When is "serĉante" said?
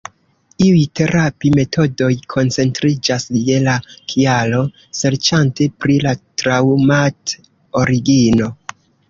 5.01-5.69